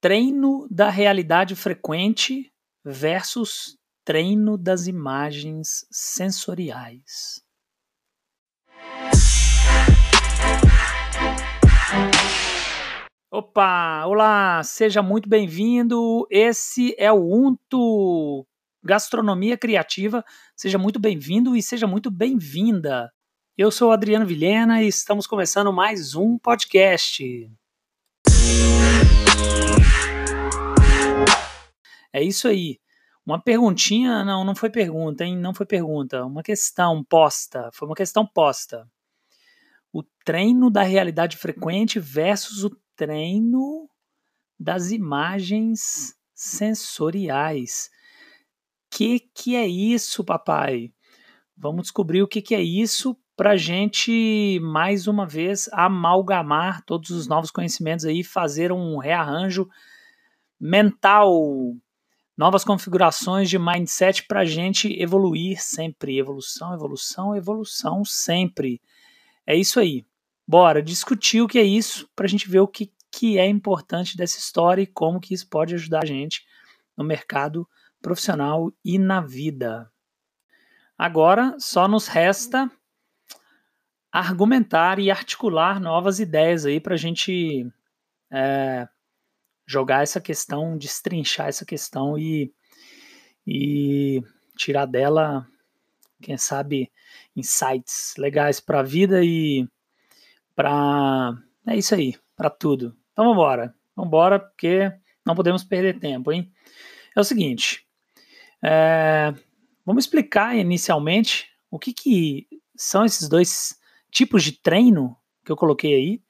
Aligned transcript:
treino 0.00 0.66
da 0.70 0.88
realidade 0.88 1.54
frequente 1.54 2.50
versus 2.82 3.76
treino 4.02 4.56
das 4.56 4.86
imagens 4.86 5.86
sensoriais. 5.90 7.42
Opa, 13.30 14.06
olá, 14.06 14.62
seja 14.64 15.02
muito 15.02 15.28
bem-vindo. 15.28 16.26
Esse 16.30 16.94
é 16.98 17.12
o 17.12 17.32
Unto 17.32 18.46
Gastronomia 18.82 19.56
Criativa. 19.56 20.24
Seja 20.56 20.78
muito 20.78 20.98
bem-vindo 20.98 21.54
e 21.54 21.62
seja 21.62 21.86
muito 21.86 22.10
bem-vinda. 22.10 23.12
Eu 23.56 23.70
sou 23.70 23.92
Adriano 23.92 24.26
Vilhena 24.26 24.82
e 24.82 24.88
estamos 24.88 25.26
começando 25.26 25.70
mais 25.72 26.14
um 26.14 26.38
podcast. 26.38 27.50
É 32.12 32.22
isso 32.22 32.48
aí. 32.48 32.78
Uma 33.24 33.40
perguntinha, 33.40 34.24
não, 34.24 34.44
não 34.44 34.54
foi 34.54 34.70
pergunta, 34.70 35.24
hein? 35.24 35.36
Não 35.36 35.54
foi 35.54 35.66
pergunta. 35.66 36.24
Uma 36.24 36.42
questão 36.42 37.04
posta. 37.04 37.70
Foi 37.72 37.86
uma 37.86 37.94
questão 37.94 38.26
posta. 38.26 38.88
O 39.92 40.02
treino 40.24 40.70
da 40.70 40.82
realidade 40.82 41.36
frequente 41.36 42.00
versus 42.00 42.64
o 42.64 42.70
treino 42.96 43.88
das 44.58 44.90
imagens 44.90 46.14
sensoriais. 46.34 47.90
Que 48.90 49.20
que 49.34 49.54
é 49.56 49.66
isso, 49.66 50.24
papai? 50.24 50.92
Vamos 51.56 51.82
descobrir 51.82 52.22
o 52.22 52.28
que, 52.28 52.42
que 52.42 52.54
é 52.54 52.62
isso 52.62 53.16
para 53.36 53.56
gente, 53.56 54.60
mais 54.60 55.06
uma 55.06 55.26
vez, 55.26 55.68
amalgamar 55.72 56.84
todos 56.84 57.10
os 57.10 57.26
novos 57.26 57.50
conhecimentos 57.50 58.04
aí, 58.04 58.22
fazer 58.22 58.70
um 58.70 58.98
rearranjo 58.98 59.66
mental, 60.60 61.32
novas 62.40 62.64
configurações 62.64 63.50
de 63.50 63.58
mindset 63.58 64.22
para 64.22 64.40
a 64.40 64.44
gente 64.46 64.90
evoluir 64.98 65.62
sempre. 65.62 66.18
Evolução, 66.18 66.72
evolução, 66.72 67.36
evolução 67.36 68.02
sempre. 68.02 68.80
É 69.46 69.54
isso 69.54 69.78
aí. 69.78 70.06
Bora 70.48 70.82
discutir 70.82 71.42
o 71.42 71.46
que 71.46 71.58
é 71.58 71.62
isso 71.62 72.08
para 72.16 72.24
a 72.24 72.28
gente 72.30 72.48
ver 72.48 72.60
o 72.60 72.66
que, 72.66 72.90
que 73.12 73.38
é 73.38 73.46
importante 73.46 74.16
dessa 74.16 74.38
história 74.38 74.80
e 74.80 74.86
como 74.86 75.20
que 75.20 75.34
isso 75.34 75.46
pode 75.50 75.74
ajudar 75.74 76.02
a 76.02 76.06
gente 76.06 76.46
no 76.96 77.04
mercado 77.04 77.68
profissional 78.00 78.72
e 78.82 78.98
na 78.98 79.20
vida. 79.20 79.92
Agora 80.96 81.54
só 81.58 81.86
nos 81.86 82.08
resta 82.08 82.70
argumentar 84.10 84.98
e 84.98 85.10
articular 85.10 85.78
novas 85.78 86.18
ideias 86.18 86.64
aí 86.64 86.80
para 86.80 86.94
a 86.94 86.98
gente 86.98 87.70
é, 88.32 88.88
jogar 89.70 90.02
essa 90.02 90.20
questão, 90.20 90.76
destrinchar 90.76 91.46
essa 91.46 91.64
questão 91.64 92.18
e, 92.18 92.52
e 93.46 94.20
tirar 94.56 94.84
dela, 94.84 95.46
quem 96.20 96.36
sabe, 96.36 96.90
insights 97.36 98.14
legais 98.18 98.58
para 98.58 98.80
a 98.80 98.82
vida 98.82 99.24
e 99.24 99.68
para. 100.56 101.40
É 101.68 101.76
isso 101.76 101.94
aí, 101.94 102.16
para 102.34 102.50
tudo. 102.50 102.96
Então 103.12 103.26
vamos 103.26 103.34
embora. 103.34 103.74
Vamos 103.94 104.08
embora 104.08 104.40
porque 104.40 104.92
não 105.24 105.36
podemos 105.36 105.62
perder 105.62 106.00
tempo, 106.00 106.32
hein? 106.32 106.50
É 107.16 107.20
o 107.20 107.24
seguinte. 107.24 107.86
É, 108.60 109.32
vamos 109.86 110.04
explicar 110.04 110.56
inicialmente 110.56 111.48
o 111.70 111.78
que, 111.78 111.92
que 111.92 112.48
são 112.74 113.04
esses 113.04 113.28
dois 113.28 113.78
tipos 114.10 114.42
de 114.42 114.50
treino 114.50 115.16
que 115.44 115.52
eu 115.52 115.56
coloquei 115.56 115.94
aí. 115.94 116.22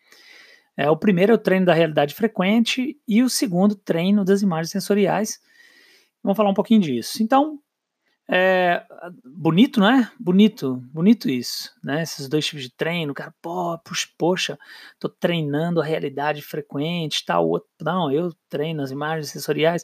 É, 0.77 0.89
o 0.91 0.97
primeiro 0.97 1.33
é 1.33 1.35
o 1.35 1.39
treino 1.39 1.67
da 1.67 1.75
realidade 1.75 2.15
frequente 2.15 2.99
e 3.07 3.23
o 3.23 3.29
segundo, 3.29 3.75
treino 3.75 4.25
das 4.25 4.43
imagens 4.43 4.71
sensoriais. 4.71 5.41
Vamos 6.23 6.37
falar 6.37 6.51
um 6.51 6.55
pouquinho 6.55 6.81
disso. 6.81 7.23
Então, 7.23 7.61
é, 8.33 8.87
bonito, 9.25 9.81
não 9.81 9.91
é? 9.91 10.09
Bonito, 10.19 10.77
bonito 10.93 11.29
isso, 11.29 11.75
né? 11.83 12.03
Esses 12.03 12.29
dois 12.29 12.47
tipos 12.47 12.63
de 12.63 12.71
treino, 12.71 13.13
cara, 13.13 13.35
pô, 13.43 13.77
puxa, 13.81 14.07
poxa, 14.17 14.59
tô 15.01 15.09
treinando 15.09 15.81
a 15.81 15.85
realidade 15.85 16.41
frequente, 16.41 17.25
tal, 17.25 17.49
outro, 17.49 17.69
não, 17.83 18.09
eu 18.13 18.33
treino 18.49 18.83
as 18.83 18.93
imagens 18.93 19.31
sensoriais, 19.31 19.83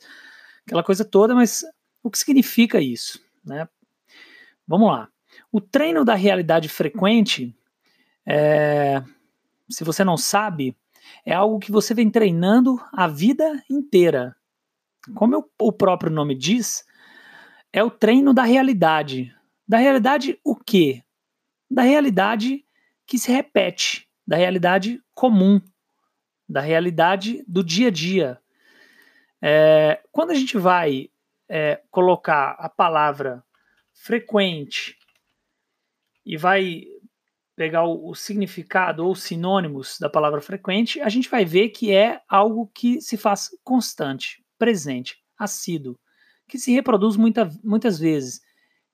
aquela 0.65 0.84
coisa 0.84 1.05
toda, 1.05 1.34
mas 1.34 1.65
o 2.05 2.11
que 2.11 2.19
significa 2.19 2.81
isso, 2.81 3.21
né? 3.44 3.69
Vamos 4.65 4.93
lá. 4.93 5.09
O 5.50 5.61
treino 5.61 6.05
da 6.05 6.15
realidade 6.15 6.69
frequente, 6.69 7.53
é, 8.25 9.03
se 9.69 9.84
você 9.84 10.04
não 10.04 10.16
sabe, 10.16 10.77
é 11.25 11.32
algo 11.32 11.59
que 11.59 11.71
você 11.71 11.94
vem 11.94 12.10
treinando 12.10 12.81
a 12.93 13.06
vida 13.06 13.62
inteira. 13.71 14.37
Como 15.15 15.34
eu, 15.34 15.50
o 15.60 15.72
próprio 15.72 16.10
nome 16.10 16.34
diz, 16.34 16.84
é 17.72 17.82
o 17.82 17.91
treino 17.91 18.32
da 18.32 18.43
realidade. 18.43 19.34
Da 19.66 19.78
realidade 19.78 20.38
o 20.44 20.56
quê? 20.56 21.03
Da 21.71 21.82
realidade 21.82 22.65
que 23.06 23.19
se 23.19 23.31
repete, 23.31 24.09
da 24.26 24.37
realidade 24.37 25.03
comum, 25.15 25.60
da 26.49 26.60
realidade 26.60 27.44
do 27.47 27.62
dia 27.62 27.88
a 27.88 27.91
dia. 27.91 28.41
É, 29.41 30.00
quando 30.10 30.31
a 30.31 30.34
gente 30.34 30.56
vai 30.56 31.10
é, 31.49 31.82
colocar 31.91 32.53
a 32.59 32.69
palavra 32.69 33.44
frequente 33.93 34.97
e 36.25 36.37
vai 36.37 36.84
pegar 37.56 37.84
o, 37.84 38.11
o, 38.11 38.15
significado 38.15 39.05
ou 39.05 39.15
sinônimos 39.15 39.99
da 39.99 40.11
palavra 40.11 40.43
frequente, 40.43 41.00
a 41.00 41.09
gente 41.09 41.28
vai 41.28 41.44
ver 41.44 41.71
que 41.71 41.91
é 41.91 42.21
algo 42.28 42.71
que 42.75 43.00
se 43.00 43.17
faz 43.17 43.49
constante, 43.65 44.44
presente, 44.59 45.17
assíduo, 45.39 45.99
que 46.47 46.59
se 46.59 46.71
reproduz 46.72 47.17
muita, 47.17 47.50
muitas 47.65 47.99
vezes, 47.99 48.41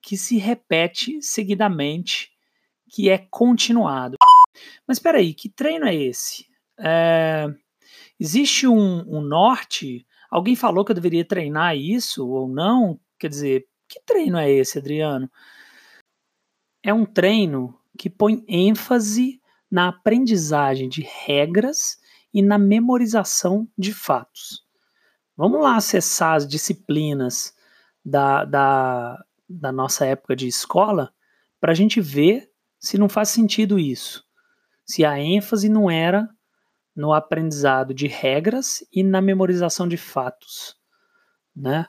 que 0.01 0.17
se 0.17 0.37
repete 0.37 1.21
seguidamente, 1.21 2.31
que 2.89 3.09
é 3.09 3.17
continuado. 3.29 4.15
Mas 4.87 4.97
espera 4.97 5.17
aí, 5.17 5.33
que 5.33 5.49
treino 5.49 5.85
é 5.85 5.93
esse? 5.93 6.47
É, 6.79 7.47
existe 8.19 8.65
um, 8.65 8.99
um 9.07 9.21
norte? 9.21 10.07
Alguém 10.31 10.55
falou 10.55 10.85
que 10.85 10.91
eu 10.91 10.95
deveria 10.95 11.25
treinar 11.25 11.75
isso 11.75 12.27
ou 12.27 12.47
não? 12.47 12.99
Quer 13.19 13.27
dizer, 13.27 13.67
que 13.89 13.99
treino 14.05 14.37
é 14.37 14.49
esse, 14.49 14.79
Adriano? 14.79 15.29
É 16.81 16.93
um 16.93 17.05
treino 17.05 17.77
que 17.97 18.09
põe 18.09 18.43
ênfase 18.47 19.41
na 19.69 19.89
aprendizagem 19.89 20.87
de 20.87 21.01
regras 21.01 21.97
e 22.33 22.41
na 22.41 22.57
memorização 22.57 23.67
de 23.77 23.93
fatos. 23.93 24.63
Vamos 25.35 25.61
lá 25.61 25.75
acessar 25.75 26.35
as 26.35 26.47
disciplinas 26.47 27.53
da, 28.03 28.45
da, 28.45 29.25
da 29.49 29.71
nossa 29.71 30.05
época 30.05 30.35
de 30.35 30.47
escola 30.47 31.13
para 31.59 31.71
a 31.71 31.75
gente 31.75 32.01
ver 32.01 32.51
se 32.79 32.97
não 32.97 33.07
faz 33.09 33.29
sentido 33.29 33.79
isso. 33.79 34.23
Se 34.85 35.05
a 35.05 35.17
ênfase 35.17 35.69
não 35.69 35.89
era 35.89 36.29
no 36.95 37.13
aprendizado 37.13 37.93
de 37.93 38.07
regras 38.07 38.85
e 38.91 39.01
na 39.01 39.21
memorização 39.21 39.87
de 39.87 39.97
fatos. 39.97 40.75
Né? 41.55 41.87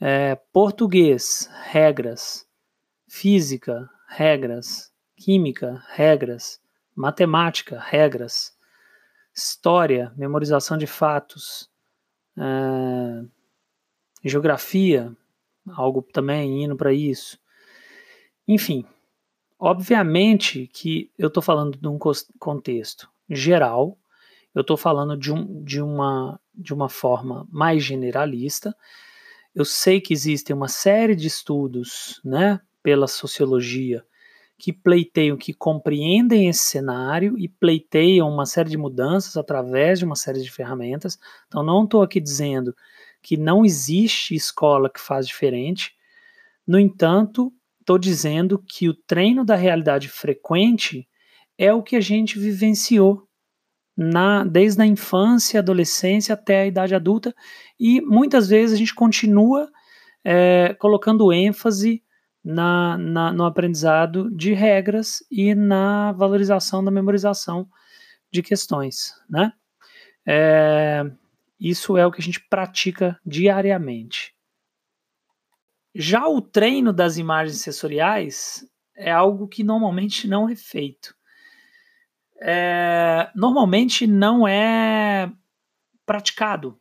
É, 0.00 0.34
português, 0.52 1.48
regras. 1.62 2.44
Física, 3.08 3.88
regras 4.08 4.93
química, 5.24 5.82
regras, 5.88 6.60
matemática, 6.94 7.80
regras, 7.80 8.54
história, 9.34 10.12
memorização 10.18 10.76
de 10.76 10.86
fatos, 10.86 11.70
uh, 12.36 13.26
geografia, 14.22 15.16
algo 15.66 16.02
também 16.02 16.62
indo 16.62 16.76
para 16.76 16.92
isso. 16.92 17.38
Enfim, 18.46 18.84
obviamente 19.58 20.66
que 20.66 21.10
eu 21.16 21.28
estou 21.28 21.42
falando 21.42 21.78
de 21.78 21.88
um 21.88 21.98
contexto 22.38 23.08
geral, 23.30 23.96
eu 24.54 24.60
estou 24.60 24.76
falando 24.76 25.16
de, 25.16 25.32
um, 25.32 25.64
de, 25.64 25.80
uma, 25.80 26.38
de 26.54 26.74
uma 26.74 26.90
forma 26.90 27.48
mais 27.50 27.82
generalista. 27.82 28.76
Eu 29.54 29.64
sei 29.64 30.02
que 30.02 30.12
existem 30.12 30.54
uma 30.54 30.68
série 30.68 31.16
de 31.16 31.26
estudos 31.26 32.20
né, 32.22 32.60
pela 32.82 33.06
sociologia 33.08 34.04
que 34.58 34.72
pleiteiam, 34.72 35.36
que 35.36 35.52
compreendem 35.52 36.48
esse 36.48 36.62
cenário 36.62 37.36
e 37.38 37.48
pleiteiam 37.48 38.28
uma 38.28 38.46
série 38.46 38.70
de 38.70 38.78
mudanças 38.78 39.36
através 39.36 39.98
de 39.98 40.04
uma 40.04 40.16
série 40.16 40.40
de 40.40 40.50
ferramentas. 40.50 41.18
Então, 41.46 41.62
não 41.62 41.84
estou 41.84 42.02
aqui 42.02 42.20
dizendo 42.20 42.74
que 43.22 43.36
não 43.36 43.64
existe 43.64 44.34
escola 44.34 44.90
que 44.90 45.00
faz 45.00 45.26
diferente. 45.26 45.94
No 46.66 46.78
entanto, 46.78 47.52
estou 47.80 47.98
dizendo 47.98 48.58
que 48.58 48.88
o 48.88 48.94
treino 48.94 49.44
da 49.44 49.56
realidade 49.56 50.08
frequente 50.08 51.08
é 51.58 51.72
o 51.72 51.82
que 51.82 51.96
a 51.96 52.00
gente 52.00 52.38
vivenciou 52.38 53.26
na, 53.96 54.44
desde 54.44 54.82
a 54.82 54.86
infância, 54.86 55.60
adolescência 55.60 56.34
até 56.34 56.62
a 56.62 56.66
idade 56.66 56.94
adulta, 56.94 57.34
e 57.78 58.00
muitas 58.00 58.48
vezes 58.48 58.74
a 58.74 58.78
gente 58.78 58.94
continua 58.94 59.70
é, 60.24 60.74
colocando 60.74 61.32
ênfase 61.32 62.02
na, 62.44 62.98
na, 62.98 63.32
no 63.32 63.44
aprendizado 63.44 64.30
de 64.30 64.52
regras 64.52 65.24
e 65.30 65.54
na 65.54 66.12
valorização 66.12 66.84
da 66.84 66.90
memorização 66.90 67.66
de 68.30 68.42
questões, 68.42 69.14
né? 69.28 69.52
É, 70.26 71.04
isso 71.58 71.96
é 71.96 72.06
o 72.06 72.12
que 72.12 72.20
a 72.20 72.24
gente 72.24 72.40
pratica 72.40 73.18
diariamente. 73.24 74.34
Já 75.94 76.26
o 76.26 76.42
treino 76.42 76.92
das 76.92 77.16
imagens 77.16 77.60
sensoriais 77.60 78.68
é 78.96 79.10
algo 79.10 79.48
que 79.48 79.62
normalmente 79.62 80.26
não 80.26 80.48
é 80.48 80.56
feito. 80.56 81.14
É, 82.40 83.30
normalmente 83.34 84.06
não 84.06 84.46
é 84.46 85.32
praticado. 86.04 86.78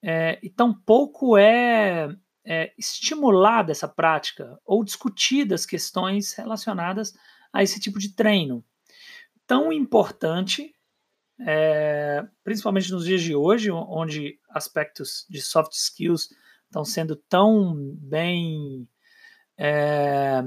É, 0.00 0.38
e 0.42 0.48
tampouco 0.48 1.36
é, 1.36 2.14
é 2.46 2.72
estimulada 2.78 3.72
essa 3.72 3.88
prática 3.88 4.58
ou 4.64 4.84
discutidas 4.84 5.66
questões 5.66 6.32
relacionadas 6.34 7.12
a 7.52 7.62
esse 7.62 7.80
tipo 7.80 7.98
de 7.98 8.14
treino. 8.14 8.64
Tão 9.46 9.72
importante, 9.72 10.72
é, 11.40 12.24
principalmente 12.44 12.92
nos 12.92 13.04
dias 13.04 13.20
de 13.20 13.34
hoje, 13.34 13.70
onde 13.70 14.38
aspectos 14.50 15.26
de 15.28 15.42
soft 15.42 15.72
skills 15.72 16.28
estão 16.64 16.84
sendo 16.84 17.16
tão 17.16 17.74
bem 17.96 18.88
é, 19.58 20.44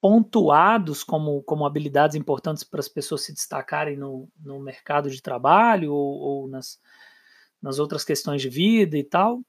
pontuados 0.00 1.02
como, 1.02 1.42
como 1.42 1.66
habilidades 1.66 2.16
importantes 2.16 2.64
para 2.64 2.80
as 2.80 2.88
pessoas 2.88 3.22
se 3.22 3.32
destacarem 3.32 3.96
no, 3.96 4.28
no 4.38 4.60
mercado 4.60 5.10
de 5.10 5.22
trabalho 5.22 5.92
ou, 5.92 6.18
ou 6.18 6.48
nas, 6.48 6.78
nas 7.60 7.78
outras 7.78 8.04
questões 8.04 8.42
de 8.42 8.48
vida 8.48 8.96
e 8.96 9.04
tal. 9.04 9.42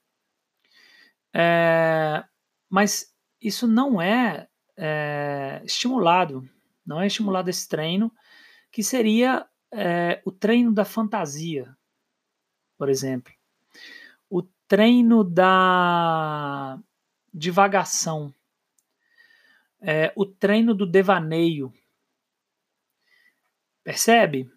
É, 1.34 2.24
mas 2.70 3.12
isso 3.40 3.66
não 3.66 4.00
é, 4.00 4.48
é, 4.76 5.60
estimulado, 5.64 6.48
não 6.86 7.00
é 7.00 7.08
estimulado 7.08 7.50
esse 7.50 7.68
treino, 7.68 8.12
que 8.70 8.82
seria 8.82 9.46
é, 9.72 10.22
o 10.24 10.30
treino 10.30 10.72
da 10.72 10.84
fantasia, 10.84 11.76
por 12.78 12.88
exemplo, 12.88 13.32
o 14.30 14.42
treino 14.68 15.24
da 15.24 16.78
divagação, 17.32 18.32
é, 19.80 20.12
o 20.16 20.24
treino 20.24 20.72
do 20.74 20.86
devaneio. 20.86 21.72
Percebe? 23.82 24.50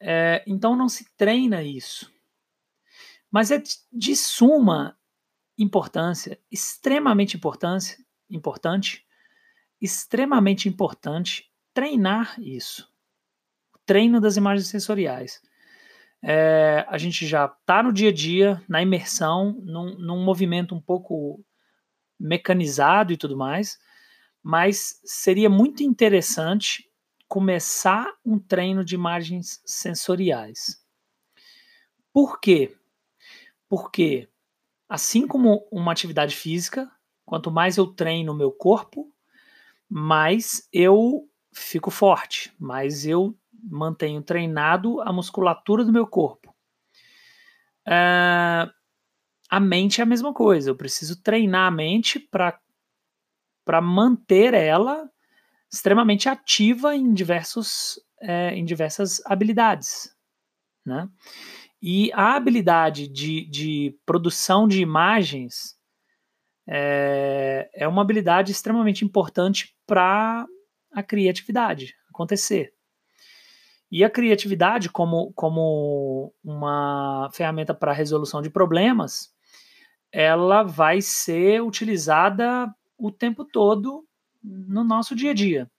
É, 0.00 0.42
então 0.46 0.76
não 0.76 0.88
se 0.88 1.04
treina 1.16 1.62
isso. 1.62 2.12
Mas 3.30 3.50
é 3.50 3.60
de 3.92 4.16
suma 4.16 4.96
importância, 5.56 6.38
extremamente 6.50 7.36
importância, 7.36 7.98
importante, 8.30 9.04
extremamente 9.80 10.68
importante 10.68 11.50
treinar 11.72 12.34
isso. 12.40 12.88
O 13.74 13.78
treino 13.84 14.20
das 14.20 14.36
imagens 14.36 14.68
sensoriais. 14.68 15.40
É, 16.22 16.86
a 16.88 16.96
gente 16.96 17.26
já 17.26 17.44
está 17.46 17.82
no 17.82 17.92
dia 17.92 18.08
a 18.08 18.12
dia, 18.12 18.62
na 18.68 18.80
imersão, 18.80 19.60
num, 19.62 19.94
num 19.98 20.24
movimento 20.24 20.74
um 20.74 20.80
pouco 20.80 21.44
mecanizado 22.18 23.12
e 23.12 23.16
tudo 23.16 23.36
mais, 23.36 23.78
mas 24.42 25.00
seria 25.04 25.50
muito 25.50 25.82
interessante 25.82 26.90
começar 27.28 28.06
um 28.24 28.38
treino 28.38 28.84
de 28.84 28.94
imagens 28.94 29.60
sensoriais. 29.64 30.82
Por 32.12 32.40
quê? 32.40 32.74
Porque, 33.68 34.28
assim 34.88 35.26
como 35.26 35.66
uma 35.70 35.92
atividade 35.92 36.36
física, 36.36 36.90
quanto 37.24 37.50
mais 37.50 37.76
eu 37.76 37.86
treino 37.86 38.32
o 38.32 38.36
meu 38.36 38.52
corpo, 38.52 39.12
mais 39.88 40.68
eu 40.72 41.28
fico 41.52 41.90
forte, 41.90 42.52
mais 42.58 43.06
eu 43.06 43.36
mantenho 43.52 44.22
treinado 44.22 45.00
a 45.00 45.12
musculatura 45.12 45.84
do 45.84 45.92
meu 45.92 46.06
corpo. 46.06 46.54
Uh, 47.86 48.70
a 49.50 49.60
mente 49.60 50.00
é 50.00 50.04
a 50.04 50.06
mesma 50.06 50.32
coisa, 50.32 50.70
eu 50.70 50.76
preciso 50.76 51.22
treinar 51.22 51.68
a 51.68 51.70
mente 51.70 52.18
para 52.18 52.60
manter 53.80 54.54
ela 54.54 55.08
extremamente 55.72 56.28
ativa 56.28 56.94
em, 56.94 57.12
diversos, 57.12 57.98
é, 58.20 58.54
em 58.54 58.64
diversas 58.64 59.20
habilidades. 59.26 60.14
Né? 60.84 61.08
E 61.86 62.10
a 62.14 62.34
habilidade 62.34 63.06
de, 63.06 63.44
de 63.44 63.94
produção 64.06 64.66
de 64.66 64.80
imagens 64.80 65.76
é, 66.66 67.68
é 67.74 67.86
uma 67.86 68.00
habilidade 68.00 68.50
extremamente 68.50 69.04
importante 69.04 69.76
para 69.86 70.46
a 70.90 71.02
criatividade 71.02 71.94
acontecer. 72.08 72.72
E 73.92 74.02
a 74.02 74.08
criatividade, 74.08 74.88
como, 74.88 75.30
como 75.34 76.32
uma 76.42 77.28
ferramenta 77.34 77.74
para 77.74 77.92
resolução 77.92 78.40
de 78.40 78.48
problemas, 78.48 79.34
ela 80.10 80.62
vai 80.62 81.02
ser 81.02 81.62
utilizada 81.62 82.74
o 82.96 83.12
tempo 83.12 83.44
todo 83.44 84.08
no 84.42 84.82
nosso 84.84 85.14
dia 85.14 85.32
a 85.32 85.34
dia. 85.34 85.70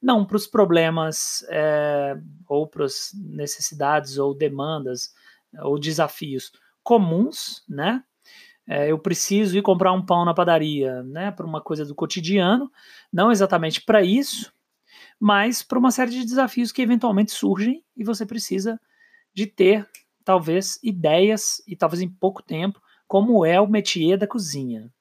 Não 0.00 0.24
para 0.24 0.38
os 0.38 0.46
problemas 0.46 1.44
é, 1.50 2.16
ou 2.48 2.66
para 2.66 2.86
as 2.86 3.10
necessidades 3.14 4.16
ou 4.16 4.34
demandas 4.34 5.12
ou 5.62 5.78
desafios 5.78 6.52
comuns, 6.82 7.64
né? 7.68 8.02
É, 8.66 8.90
eu 8.90 8.98
preciso 8.98 9.58
ir 9.58 9.62
comprar 9.62 9.92
um 9.92 10.04
pão 10.04 10.24
na 10.24 10.34
padaria, 10.34 11.02
né? 11.02 11.30
Para 11.30 11.46
uma 11.46 11.60
coisa 11.60 11.84
do 11.84 11.94
cotidiano, 11.94 12.70
não 13.12 13.32
exatamente 13.32 13.82
para 13.82 14.02
isso, 14.02 14.52
mas 15.18 15.62
para 15.62 15.78
uma 15.78 15.90
série 15.90 16.10
de 16.12 16.24
desafios 16.24 16.72
que 16.72 16.82
eventualmente 16.82 17.32
surgem 17.32 17.84
e 17.96 18.04
você 18.04 18.24
precisa 18.24 18.80
de 19.34 19.46
ter, 19.46 19.88
talvez, 20.24 20.78
ideias 20.82 21.62
e 21.66 21.76
talvez 21.76 22.00
em 22.00 22.08
pouco 22.08 22.42
tempo, 22.42 22.80
como 23.06 23.44
é 23.44 23.60
o 23.60 23.66
métier 23.66 24.16
da 24.16 24.26
cozinha. 24.26 24.92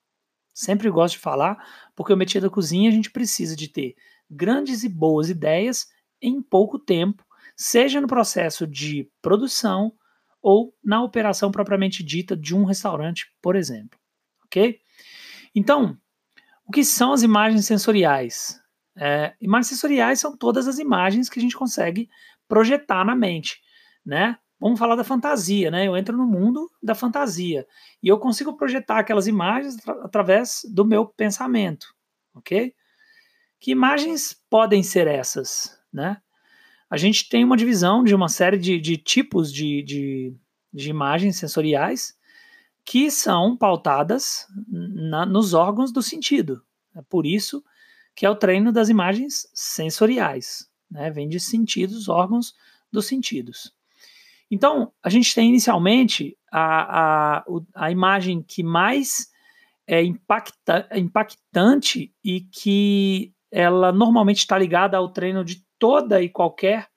Sempre 0.54 0.90
gosto 0.90 1.14
de 1.14 1.20
falar, 1.20 1.58
porque 1.96 2.12
o 2.12 2.18
métier 2.18 2.42
da 2.42 2.50
cozinha 2.50 2.90
a 2.90 2.94
gente 2.94 3.12
precisa 3.12 3.56
de 3.56 3.68
ter 3.68 3.96
grandes 4.30 4.84
e 4.84 4.90
boas 4.90 5.30
ideias 5.30 5.88
em 6.22 6.42
pouco 6.42 6.78
tempo, 6.78 7.24
seja 7.56 8.02
no 8.02 8.08
processo 8.08 8.68
de 8.68 9.10
produção 9.22 9.94
ou 10.42 10.74
na 10.84 11.04
operação 11.04 11.52
propriamente 11.52 12.04
dita 12.04 12.36
de 12.36 12.56
um 12.56 12.64
restaurante, 12.64 13.32
por 13.42 13.56
exemplo. 13.56 14.00
Ok? 14.46 14.80
Então, 15.54 15.98
o 16.66 16.72
que 16.72 16.84
são 16.84 17.12
as 17.12 17.24
imagens 17.24 17.66
sensoriais? 17.66 18.60
É, 18.96 19.34
imagens 19.40 19.68
sensoriais 19.68 20.20
são 20.20 20.36
todas 20.36 20.68
as 20.68 20.80
imagens 20.80 21.30
que 21.30 21.40
a 21.40 21.42
gente 21.42 21.56
consegue 21.56 22.10
projetar 22.48 23.06
na 23.06 23.16
mente, 23.16 23.62
né? 24.06 24.38
Vamos 24.60 24.78
falar 24.78 24.96
da 24.96 25.04
fantasia, 25.04 25.72
né? 25.72 25.88
Eu 25.88 25.96
entro 25.96 26.18
no 26.18 26.26
mundo 26.26 26.70
da 26.84 26.94
fantasia 26.94 27.66
e 28.04 28.08
eu 28.08 28.20
consigo 28.20 28.58
projetar 28.58 29.00
aquelas 29.00 29.26
imagens 29.26 29.78
através 30.04 30.62
do 30.74 30.84
meu 30.84 31.06
pensamento, 31.06 31.88
ok? 32.36 32.74
Que 33.60 33.72
imagens 33.72 34.36
podem 34.50 34.84
ser 34.84 35.08
essas, 35.08 35.80
né? 35.94 36.22
A 36.90 36.98
gente 36.98 37.30
tem 37.30 37.44
uma 37.44 37.56
divisão 37.56 38.04
de 38.04 38.16
uma 38.16 38.28
série 38.28 38.58
de, 38.58 38.80
de 38.80 38.98
tipos 38.98 39.54
de, 39.54 39.84
de, 39.84 40.34
de, 40.74 40.90
imagens 40.90 41.38
sensoriais 41.38 42.18
que 42.84 43.12
são 43.12 43.56
pautadas 43.56 44.48
na, 44.68 45.26
nos 45.26 45.54
órgãos 45.54 45.92
do 45.92 46.02
sentido. 46.02 46.64
É 46.96 47.02
por 47.04 47.26
isso 47.26 47.64
que 48.16 48.26
é 48.26 48.30
o 48.30 48.36
treino 48.36 48.72
das 48.72 48.90
imagens 48.90 49.48
sensoriais. 49.54 50.68
Né? 50.90 51.12
Vem 51.12 51.30
de 51.30 51.40
sentidos, 51.40 52.10
órgãos 52.10 52.56
dos 52.92 53.06
sentidos. 53.06 53.72
Então, 54.50 54.92
a 55.04 55.10
gente 55.10 55.36
tem 55.36 55.50
inicialmente 55.50 56.36
a, 56.52 57.38
a, 57.38 57.46
a 57.76 57.92
imagem 57.92 58.42
que 58.42 58.64
mais 58.64 59.30
é 59.86 60.04
impacta, 60.04 60.88
impactante 60.96 62.12
e 62.24 62.42
que 62.42 63.32
ela 63.52 63.92
normalmente 63.92 64.40
está 64.40 64.58
ligada 64.58 64.98
ao 64.98 65.10
treino 65.10 65.46
de 65.46 65.64
toda 65.80 66.22
e 66.22 66.30
qualquer 66.30 66.88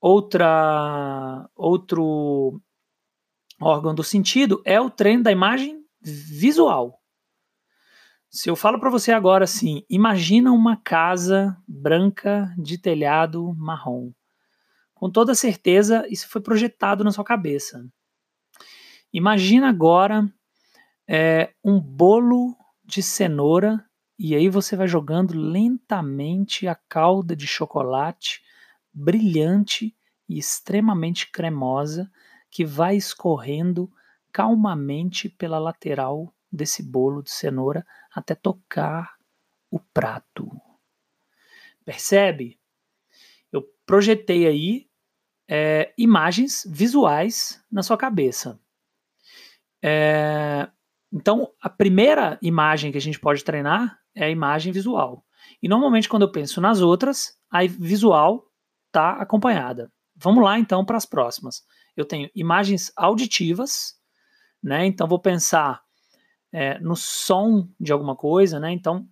outra 0.00 1.48
outro 1.54 2.60
órgão 3.60 3.94
do 3.94 4.04
sentido 4.04 4.60
é 4.64 4.80
o 4.80 4.90
treino 4.90 5.22
da 5.22 5.32
imagem 5.32 5.82
visual. 6.00 7.00
Se 8.28 8.50
eu 8.50 8.56
falo 8.56 8.78
para 8.78 8.90
você 8.90 9.12
agora 9.12 9.44
assim, 9.44 9.82
imagina 9.88 10.52
uma 10.52 10.76
casa 10.76 11.56
branca 11.66 12.54
de 12.58 12.76
telhado 12.76 13.54
marrom. 13.56 14.12
Com 14.94 15.10
toda 15.10 15.34
certeza, 15.34 16.06
isso 16.10 16.28
foi 16.28 16.40
projetado 16.40 17.02
na 17.02 17.12
sua 17.12 17.24
cabeça. 17.24 17.86
Imagina 19.12 19.68
agora 19.68 20.30
é, 21.08 21.52
um 21.64 21.80
bolo 21.80 22.56
de 22.84 23.02
cenoura 23.02 23.82
e 24.18 24.34
aí 24.34 24.48
você 24.48 24.76
vai 24.76 24.88
jogando 24.88 25.38
lentamente 25.38 26.66
a 26.66 26.74
calda 26.74 27.36
de 27.36 27.46
chocolate 27.46 28.42
brilhante 28.92 29.94
e 30.28 30.38
extremamente 30.38 31.30
cremosa 31.30 32.10
que 32.50 32.64
vai 32.64 32.96
escorrendo 32.96 33.92
calmamente 34.32 35.28
pela 35.28 35.58
lateral 35.58 36.34
desse 36.50 36.82
bolo 36.82 37.22
de 37.22 37.30
cenoura 37.30 37.86
até 38.10 38.34
tocar 38.34 39.16
o 39.70 39.78
prato. 39.78 40.50
Percebe? 41.84 42.58
Eu 43.52 43.62
projetei 43.84 44.46
aí 44.46 44.88
é, 45.46 45.92
imagens 45.98 46.66
visuais 46.68 47.62
na 47.70 47.82
sua 47.82 47.96
cabeça. 47.96 48.58
É, 49.82 50.68
então, 51.12 51.52
a 51.60 51.68
primeira 51.68 52.38
imagem 52.42 52.90
que 52.90 52.98
a 52.98 53.00
gente 53.00 53.20
pode 53.20 53.44
treinar 53.44 54.00
é 54.16 54.24
a 54.24 54.30
imagem 54.30 54.72
visual. 54.72 55.24
E 55.62 55.68
normalmente, 55.68 56.08
quando 56.08 56.22
eu 56.22 56.32
penso 56.32 56.60
nas 56.60 56.80
outras, 56.80 57.36
a 57.50 57.60
visual 57.66 58.44
está 58.88 59.12
acompanhada. 59.12 59.92
Vamos 60.16 60.42
lá 60.42 60.58
então 60.58 60.84
para 60.84 60.96
as 60.96 61.04
próximas. 61.04 61.62
Eu 61.96 62.04
tenho 62.04 62.30
imagens 62.34 62.90
auditivas, 62.96 63.94
né? 64.62 64.86
Então 64.86 65.06
vou 65.06 65.20
pensar 65.20 65.82
é, 66.50 66.78
no 66.78 66.96
som 66.96 67.68
de 67.78 67.92
alguma 67.92 68.16
coisa, 68.16 68.58
né? 68.58 68.72
Então 68.72 69.06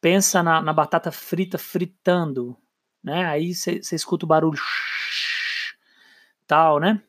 pensa 0.00 0.42
na, 0.42 0.62
na 0.62 0.72
batata 0.72 1.10
frita 1.10 1.58
fritando, 1.58 2.56
né? 3.02 3.26
Aí 3.26 3.54
você 3.54 3.80
escuta 3.92 4.24
o 4.24 4.28
barulho 4.28 4.60
tal, 6.46 6.78
né? 6.78 7.02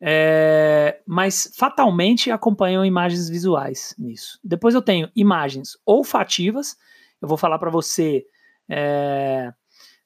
É, 0.00 1.00
mas 1.06 1.52
fatalmente 1.56 2.30
acompanham 2.30 2.84
imagens 2.84 3.28
visuais 3.28 3.94
nisso. 3.98 4.38
Depois 4.44 4.74
eu 4.74 4.82
tenho 4.82 5.10
imagens 5.16 5.78
olfativas. 5.86 6.76
Eu 7.20 7.28
vou 7.28 7.38
falar 7.38 7.58
para 7.58 7.70
você 7.70 8.26
é, 8.68 9.52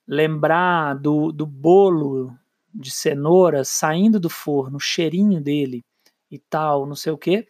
lembrar 0.06 0.94
do, 0.94 1.32
do 1.32 1.44
bolo 1.44 2.32
de 2.72 2.90
cenoura 2.90 3.64
saindo 3.64 4.20
do 4.20 4.30
forno, 4.30 4.76
o 4.76 4.80
cheirinho 4.80 5.40
dele 5.40 5.84
e 6.30 6.38
tal, 6.38 6.86
não 6.86 6.94
sei 6.94 7.12
o 7.12 7.18
que. 7.18 7.46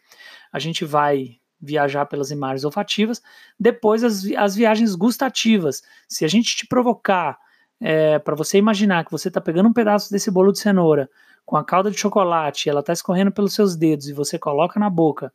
A 0.51 0.57
gente 0.57 0.83
vai 0.83 1.37
viajar 1.61 2.07
pelas 2.07 2.31
imagens 2.31 2.65
olfativas. 2.65 3.21
Depois 3.59 4.03
as, 4.03 4.25
as 4.35 4.55
viagens 4.55 4.95
gustativas. 4.95 5.83
Se 6.07 6.25
a 6.25 6.27
gente 6.27 6.55
te 6.55 6.65
provocar 6.65 7.37
é, 7.79 8.17
para 8.17 8.35
você 8.35 8.57
imaginar 8.57 9.05
que 9.05 9.11
você 9.11 9.27
está 9.27 9.39
pegando 9.39 9.69
um 9.69 9.73
pedaço 9.73 10.11
desse 10.11 10.31
bolo 10.31 10.51
de 10.51 10.59
cenoura 10.59 11.07
com 11.45 11.57
a 11.57 11.63
calda 11.63 11.91
de 11.91 11.97
chocolate, 11.97 12.69
ela 12.69 12.79
está 12.79 12.93
escorrendo 12.93 13.31
pelos 13.31 13.53
seus 13.53 13.75
dedos 13.75 14.07
e 14.07 14.13
você 14.13 14.39
coloca 14.39 14.79
na 14.79 14.89
boca 14.89 15.33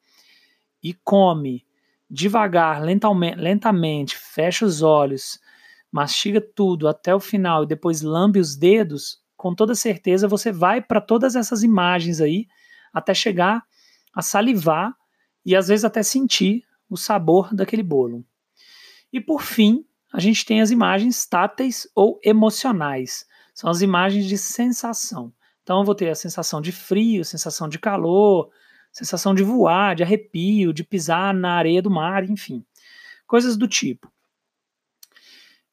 e 0.82 0.94
come 0.94 1.66
devagar, 2.08 2.82
lentamente, 2.82 3.36
lentamente 3.36 4.16
fecha 4.16 4.64
os 4.64 4.82
olhos, 4.82 5.40
mastiga 5.90 6.40
tudo 6.40 6.88
até 6.88 7.14
o 7.14 7.20
final 7.20 7.64
e 7.64 7.66
depois 7.66 8.02
lambe 8.02 8.38
os 8.38 8.56
dedos, 8.56 9.20
com 9.36 9.54
toda 9.54 9.74
certeza 9.74 10.28
você 10.28 10.52
vai 10.52 10.80
para 10.80 11.00
todas 11.00 11.36
essas 11.36 11.62
imagens 11.62 12.20
aí 12.20 12.46
até 12.92 13.12
chegar 13.12 13.62
a 14.14 14.22
salivar 14.22 14.94
e 15.44 15.54
às 15.54 15.68
vezes 15.68 15.84
até 15.84 16.02
sentir 16.02 16.64
o 16.88 16.96
sabor 16.96 17.54
daquele 17.54 17.82
bolo. 17.82 18.24
E 19.12 19.20
por 19.20 19.42
fim, 19.42 19.84
a 20.12 20.20
gente 20.20 20.44
tem 20.46 20.60
as 20.60 20.70
imagens 20.70 21.26
táteis 21.26 21.86
ou 21.94 22.18
emocionais. 22.24 23.26
São 23.54 23.68
as 23.68 23.82
imagens 23.82 24.26
de 24.26 24.38
sensação. 24.38 25.32
Então 25.66 25.80
eu 25.80 25.84
vou 25.84 25.96
ter 25.96 26.08
a 26.08 26.14
sensação 26.14 26.60
de 26.60 26.70
frio, 26.70 27.24
sensação 27.24 27.68
de 27.68 27.76
calor, 27.76 28.52
sensação 28.92 29.34
de 29.34 29.42
voar, 29.42 29.96
de 29.96 30.04
arrepio, 30.04 30.72
de 30.72 30.84
pisar 30.84 31.34
na 31.34 31.54
areia 31.54 31.82
do 31.82 31.90
mar, 31.90 32.22
enfim, 32.22 32.64
coisas 33.26 33.56
do 33.56 33.66
tipo. 33.66 34.08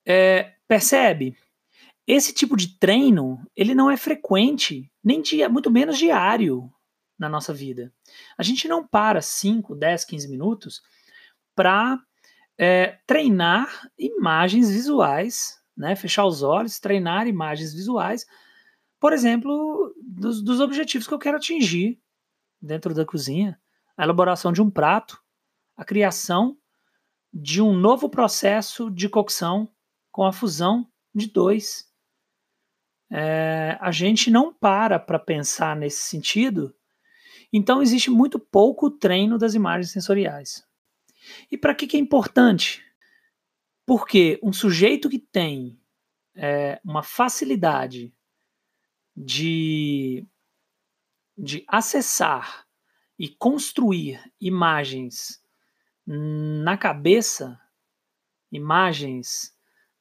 É, 0.04 0.56
percebe? 0.68 1.38
Esse 2.08 2.34
tipo 2.34 2.58
de 2.58 2.80
treino 2.80 3.40
ele 3.56 3.76
não 3.76 3.92
é 3.92 3.96
frequente, 3.96 4.92
nem 5.04 5.22
dia, 5.22 5.48
muito 5.48 5.70
menos 5.70 6.00
diário 6.00 6.74
na 7.16 7.30
nossa 7.30 7.54
vida. 7.54 7.94
A 8.36 8.42
gente 8.42 8.68
não 8.68 8.88
para 8.88 9.22
5, 9.22 9.76
10, 9.76 10.06
15 10.06 10.28
minutos 10.28 10.82
para 11.56 12.00
é, 12.58 12.98
treinar 13.06 13.92
imagens 13.96 14.72
visuais, 14.72 15.62
né? 15.78 15.96
fechar 15.96 16.26
os 16.26 16.42
olhos, 16.42 16.80
treinar 16.80 17.28
imagens 17.28 17.76
visuais 17.76 18.26
por 19.04 19.12
exemplo, 19.12 19.94
dos, 20.02 20.42
dos 20.42 20.62
objetivos 20.62 21.06
que 21.06 21.14
eu 21.14 21.20
quero 21.20 21.36
atingir 21.36 22.00
dentro 22.62 22.94
da 22.94 23.06
cozinha. 23.06 23.60
A 23.98 24.04
elaboração 24.06 24.54
de 24.54 24.62
um 24.62 24.72
prato, 24.72 25.22
a 25.76 25.84
criação 25.84 26.58
de 27.34 27.62
um 27.62 27.74
novo 27.74 28.08
processo 28.08 28.90
de 28.90 29.10
cocção 29.10 29.70
com 30.10 30.24
a 30.24 30.32
fusão 30.32 30.90
de 31.14 31.28
dois. 31.28 31.92
É, 33.12 33.78
a 33.82 33.92
gente 33.92 34.32
não 34.32 34.54
para 34.54 34.98
para 34.98 35.20
pensar 35.20 35.76
nesse 35.76 36.04
sentido, 36.04 36.74
então 37.52 37.82
existe 37.82 38.10
muito 38.10 38.40
pouco 38.40 38.90
treino 38.90 39.38
das 39.38 39.54
imagens 39.54 39.92
sensoriais. 39.92 40.66
E 41.52 41.58
para 41.58 41.76
que, 41.76 41.88
que 41.88 41.98
é 41.98 42.00
importante? 42.00 42.82
Porque 43.86 44.40
um 44.42 44.54
sujeito 44.54 45.10
que 45.10 45.20
tem 45.20 45.78
é, 46.34 46.80
uma 46.86 47.04
facilidade 47.04 48.16
de, 49.16 50.26
de 51.38 51.64
acessar 51.68 52.66
e 53.18 53.30
construir 53.30 54.22
imagens 54.40 55.42
na 56.06 56.78
cabeça, 56.78 57.60
imagens 58.52 59.56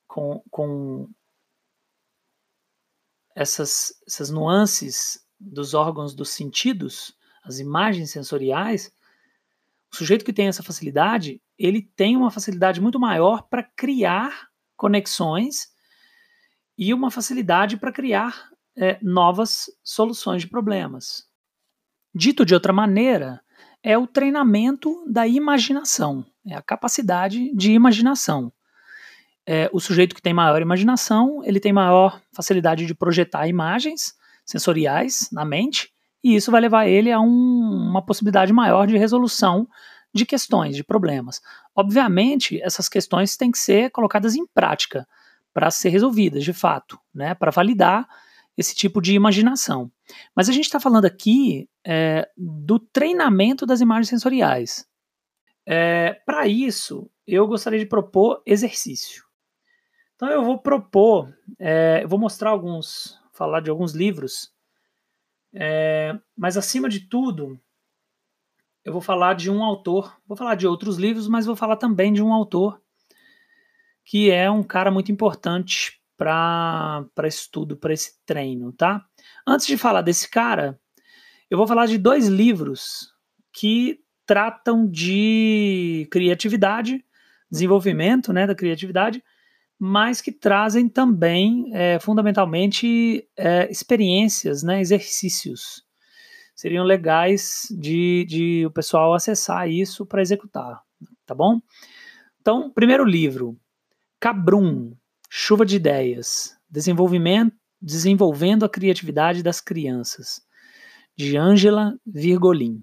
com, 0.07 0.42
com 0.50 1.09
essas, 3.35 4.02
essas 4.07 4.31
nuances 4.31 5.26
dos 5.38 5.75
órgãos 5.75 6.14
dos 6.14 6.31
sentidos, 6.31 7.16
as 7.42 7.59
imagens 7.59 8.11
sensoriais, 8.11 8.92
o 9.92 9.97
sujeito 9.97 10.25
que 10.25 10.33
tem 10.33 10.49
essa 10.49 10.62
facilidade, 10.62 11.40
ele 11.59 11.83
tem 11.83 12.16
uma 12.16 12.31
facilidade 12.31 12.81
muito 12.81 12.99
maior 12.99 13.42
para 13.42 13.62
criar 13.62 14.49
conexões 14.76 15.73
e 16.76 16.95
uma 16.95 17.11
facilidade 17.11 17.76
para 17.76 17.92
criar 17.92 18.52
é, 18.76 18.99
novas 19.02 19.71
soluções 19.83 20.43
de 20.43 20.49
problemas. 20.49 21.25
Dito 22.14 22.45
de 22.45 22.55
outra 22.55 22.73
maneira, 22.73 23.41
é 23.83 23.99
o 23.99 24.07
treinamento 24.07 25.05
da 25.09 25.26
imaginação, 25.26 26.25
é 26.47 26.55
a 26.55 26.62
capacidade 26.62 27.55
de 27.55 27.73
imaginação. 27.73 28.52
É, 29.45 29.69
o 29.73 29.81
sujeito 29.81 30.14
que 30.14 30.23
tem 30.23 30.33
maior 30.33 30.62
imaginação, 30.62 31.43
ele 31.45 31.59
tem 31.59 31.73
maior 31.73 32.21
facilidade 32.33 32.87
de 32.87 32.95
projetar 32.95 33.49
imagens 33.49 34.14
sensoriais 34.45 35.29
na 35.33 35.45
mente, 35.45 35.93
e 36.23 36.37
isso 36.37 36.52
vai 36.52 36.61
levar 36.61 36.87
ele 36.87 37.11
a 37.11 37.19
um, 37.19 37.88
uma 37.91 38.02
possibilidade 38.05 38.52
maior 38.52 38.87
de 38.87 38.97
resolução 38.97 39.67
de 40.14 40.25
questões, 40.25 40.76
de 40.76 40.85
problemas. 40.85 41.41
Obviamente, 41.75 42.61
essas 42.62 42.88
questões 42.88 43.37
têm 43.37 43.50
que 43.50 43.59
ser 43.59 43.91
colocadas 43.91 44.37
em 44.37 44.47
prática 44.47 45.09
para 45.52 45.71
ser 45.71 45.88
resolvidas, 45.88 46.45
de 46.45 46.52
fato, 46.52 46.99
né, 47.12 47.35
para 47.35 47.50
validar 47.50 48.07
esse 48.57 48.75
tipo 48.75 49.01
de 49.01 49.15
imaginação. 49.15 49.91
Mas 50.35 50.49
a 50.49 50.53
gente 50.53 50.65
está 50.65 50.79
falando 50.79 51.05
aqui 51.05 51.69
é, 51.87 52.29
do 52.37 52.79
treinamento 52.79 53.65
das 53.65 53.81
imagens 53.81 54.09
sensoriais. 54.09 54.87
É, 55.67 56.15
Para 56.27 56.47
isso, 56.47 57.11
eu 57.27 57.47
gostaria 57.47 57.79
de 57.79 57.87
propor 57.87 58.43
exercício. 58.45 59.25
Então 60.15 60.29
eu 60.29 60.45
vou 60.45 60.59
propor, 60.59 61.35
é, 61.59 62.01
eu 62.03 62.09
vou 62.09 62.19
mostrar 62.19 62.51
alguns, 62.51 63.19
falar 63.33 63.61
de 63.61 63.71
alguns 63.71 63.93
livros, 63.93 64.53
é, 65.55 66.17
mas 66.37 66.57
acima 66.57 66.89
de 66.89 67.01
tudo, 67.01 67.61
eu 68.85 68.93
vou 68.93 69.03
falar 69.03 69.35
de 69.35 69.51
um 69.51 69.63
autor, 69.63 70.17
vou 70.27 70.37
falar 70.37 70.55
de 70.55 70.67
outros 70.67 70.97
livros, 70.97 71.27
mas 71.27 71.47
vou 71.47 71.57
falar 71.57 71.77
também 71.77 72.13
de 72.13 72.23
um 72.23 72.33
autor 72.33 72.81
que 74.05 74.31
é 74.31 74.51
um 74.51 74.63
cara 74.63 74.91
muito 74.91 75.13
importante 75.13 76.02
para 76.23 77.26
estudo, 77.26 77.76
para 77.76 77.93
esse 77.93 78.12
treino, 78.25 78.73
tá? 78.73 79.05
Antes 79.47 79.67
de 79.67 79.76
falar 79.76 80.02
desse 80.02 80.31
cara, 80.31 80.79
eu 81.50 81.59
vou 81.59 81.67
falar 81.67 81.87
de 81.87 81.99
dois 81.99 82.29
livros 82.29 83.12
que 83.52 84.00
tratam 84.25 84.88
de 84.88 86.07
criatividade, 86.11 87.05
desenvolvimento 87.50 88.33
né, 88.33 88.47
da 88.47 88.55
criatividade, 88.55 89.23
mas 89.76 90.21
que 90.21 90.31
trazem 90.31 90.88
também, 90.88 91.71
é, 91.75 91.99
fundamentalmente, 91.99 93.29
é, 93.37 93.69
experiências, 93.69 94.62
né, 94.62 94.81
exercícios. 94.81 95.85
Seriam 96.55 96.85
legais 96.85 97.67
de, 97.69 98.25
de 98.29 98.64
o 98.64 98.71
pessoal 98.71 99.12
acessar 99.12 99.69
isso 99.69 100.07
para 100.07 100.23
executar, 100.23 100.81
tá 101.26 101.35
bom? 101.35 101.61
Então, 102.41 102.71
primeiro 102.71 103.05
livro, 103.05 103.59
Cabrum, 104.21 104.95
Chuva 105.35 105.65
de 105.65 105.77
Ideias, 105.77 106.55
Desenvolvimento, 106.69 107.57
Desenvolvendo 107.81 108.67
a 108.67 108.69
Criatividade 108.69 109.43
das 109.43 109.62
Crianças, 109.62 110.43
de 111.17 111.39
Angela 111.39 111.99
Virgolin. 112.05 112.83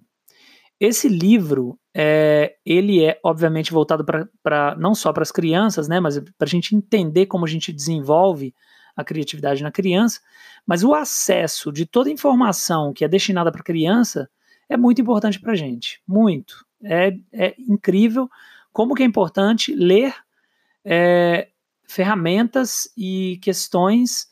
Esse 0.80 1.08
livro, 1.08 1.80
é, 1.94 2.56
ele 2.66 3.06
é 3.06 3.20
obviamente 3.24 3.72
voltado 3.72 4.04
para 4.42 4.76
não 4.80 4.96
só 4.96 5.14
para 5.14 5.22
as 5.22 5.32
crianças, 5.32 5.88
né, 5.88 6.00
mas 6.00 6.18
para 6.18 6.48
a 6.48 6.50
gente 6.50 6.76
entender 6.76 7.28
como 7.28 7.46
a 7.46 7.48
gente 7.48 7.72
desenvolve 7.72 8.56
a 8.96 9.04
criatividade 9.04 9.62
na 9.62 9.72
criança, 9.72 10.20
mas 10.66 10.84
o 10.84 10.96
acesso 10.96 11.72
de 11.72 11.86
toda 11.86 12.10
informação 12.10 12.92
que 12.94 13.06
é 13.06 13.08
destinada 13.08 13.52
para 13.52 13.62
criança 13.62 14.28
é 14.68 14.76
muito 14.76 15.00
importante 15.00 15.40
para 15.40 15.52
a 15.52 15.56
gente, 15.56 16.02
muito. 16.08 16.66
É, 16.84 17.16
é 17.32 17.54
incrível 17.60 18.28
como 18.74 18.96
que 18.96 19.04
é 19.04 19.06
importante 19.06 19.72
ler 19.76 20.16
é, 20.84 21.50
ferramentas 21.90 22.88
e 22.96 23.40
questões 23.42 24.28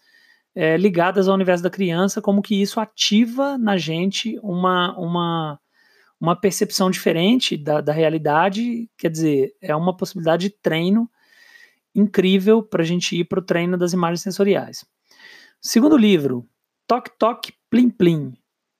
é, 0.55 0.77
ligadas 0.77 1.27
ao 1.27 1.33
universo 1.33 1.63
da 1.63 1.69
criança, 1.69 2.21
como 2.21 2.41
que 2.41 2.61
isso 2.61 2.79
ativa 2.79 3.57
na 3.57 3.77
gente 3.77 4.39
uma, 4.43 4.97
uma, 4.97 5.59
uma 6.19 6.35
percepção 6.35 6.89
diferente 6.91 7.57
da, 7.57 7.81
da 7.81 7.91
realidade. 7.91 8.89
Quer 8.97 9.09
dizer, 9.09 9.53
é 9.61 9.75
uma 9.75 9.95
possibilidade 9.95 10.49
de 10.49 10.55
treino 10.61 11.09
incrível 11.95 12.61
para 12.61 12.83
a 12.83 12.85
gente 12.85 13.15
ir 13.15 13.25
para 13.25 13.39
o 13.39 13.45
treino 13.45 13.75
das 13.75 13.91
imagens 13.91 14.21
sensoriais. 14.21 14.85
Segundo 15.59 15.97
livro, 15.97 16.47
Toque 16.85 17.11
Toque 17.17 17.53
Plim 17.69 17.89
Plim. 17.89 18.33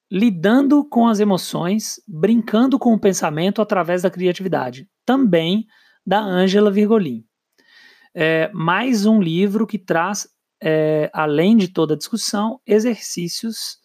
Lidando 0.10 0.86
com 0.86 1.08
as 1.08 1.20
emoções, 1.20 2.00
brincando 2.08 2.80
com 2.80 2.94
o 2.94 3.00
pensamento 3.00 3.62
através 3.62 4.04
da 4.04 4.10
criatividade. 4.10 4.88
Também 5.04 5.66
da 6.06 6.20
Ângela 6.20 6.72
Virgolin. 6.72 7.26
É, 8.20 8.50
mais 8.52 9.06
um 9.06 9.22
livro 9.22 9.68
que 9.68 9.78
traz 9.78 10.28
é, 10.60 11.08
além 11.14 11.56
de 11.56 11.68
toda 11.68 11.94
a 11.94 11.98
discussão, 11.98 12.60
exercícios 12.66 13.78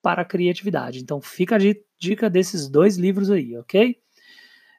para 0.00 0.22
a 0.22 0.24
criatividade. 0.24 1.00
Então 1.00 1.20
fica 1.20 1.56
a 1.56 1.58
dica 1.98 2.30
desses 2.30 2.68
dois 2.68 2.96
livros 2.96 3.28
aí, 3.28 3.56
ok? 3.56 3.96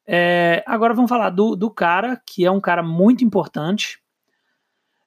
É, 0.08 0.64
agora 0.66 0.94
vamos 0.94 1.10
falar 1.10 1.32
do, 1.32 1.54
do, 1.54 1.70
cara, 1.70 2.16
que 2.26 2.46
é 2.46 2.50
um 2.50 2.62
cara 2.62 2.82
muito 2.82 3.26
importante, 3.26 4.00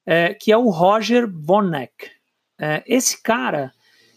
é, 0.05 0.35
que 0.35 0.53
é 0.53 0.59
o 0.59 0.69
Roger 0.69 1.27
Vonneck. 1.27 2.11
É, 2.61 2.85
esse 2.87 3.23
cara, 3.23 3.73